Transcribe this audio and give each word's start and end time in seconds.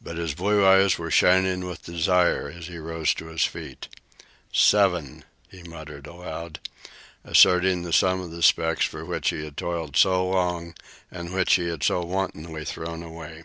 But 0.00 0.16
his 0.16 0.32
blue 0.34 0.64
eyes 0.64 0.96
were 0.98 1.10
shining 1.10 1.66
with 1.66 1.82
desire 1.84 2.48
as 2.48 2.68
he 2.68 2.78
rose 2.78 3.12
to 3.12 3.26
his 3.26 3.44
feet. 3.44 3.88
"Seven," 4.50 5.22
he 5.50 5.62
muttered 5.62 6.06
aloud, 6.06 6.60
asserting 7.24 7.82
the 7.82 7.92
sum 7.92 8.22
of 8.22 8.30
the 8.30 8.42
specks 8.42 8.86
for 8.86 9.04
which 9.04 9.28
he 9.28 9.44
had 9.44 9.58
toiled 9.58 9.98
so 9.98 10.32
hard 10.32 10.80
and 11.10 11.34
which 11.34 11.56
he 11.56 11.68
had 11.68 11.82
so 11.82 12.00
wantonly 12.02 12.64
thrown 12.64 13.02
away. 13.02 13.42